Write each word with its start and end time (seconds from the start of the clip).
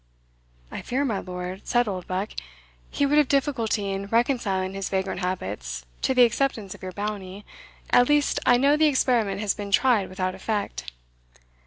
"I 0.71 0.81
fear, 0.81 1.05
my 1.05 1.19
lord," 1.19 1.61
said 1.67 1.87
Oldbuck, 1.87 2.31
"he 2.89 3.05
would 3.05 3.19
have 3.19 3.27
difficulty 3.27 3.91
in 3.91 4.07
reconciling 4.07 4.73
his 4.73 4.89
vagrant 4.89 5.19
habits 5.19 5.85
to 6.01 6.15
the 6.15 6.23
acceptance 6.25 6.73
of 6.73 6.81
your 6.81 6.91
bounty, 6.91 7.45
at 7.91 8.09
least 8.09 8.39
I 8.43 8.57
know 8.57 8.75
the 8.77 8.87
experiment 8.87 9.41
has 9.41 9.53
been 9.53 9.69
tried 9.69 10.09
without 10.09 10.33
effect. 10.33 10.91